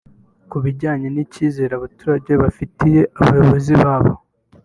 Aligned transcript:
Ku 0.49 0.57
bijyanye 0.63 1.07
n’icyizere 1.11 1.73
abaturage 1.75 2.31
bafitiye 2.41 3.01
abayobozi 3.21 3.73
babo 3.83 4.13